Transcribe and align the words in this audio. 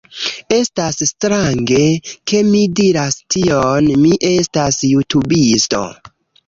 Estas 0.55 0.97
strange, 1.09 1.83
ke 2.33 2.41
mi 2.49 2.63
diras 2.81 3.21
tion, 3.43 3.95
mi 4.07 4.19
estas 4.35 4.85
jutubisto 4.93 5.89